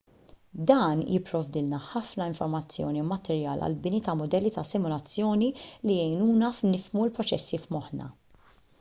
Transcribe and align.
dan 0.69 1.01
jipprovdilna 1.15 1.79
ħafna 1.87 2.27
informazzjoni 2.31 3.03
u 3.03 3.05
materjal 3.11 3.61
għall-bini 3.67 4.01
ta' 4.09 4.17
mudelli 4.23 4.53
ta' 4.57 4.65
simulazzjoni 4.73 5.53
li 5.89 6.01
jgħinuna 6.05 6.53
nifhmu 6.75 7.07
l-proċessi 7.07 7.65
f'moħħna 7.67 8.13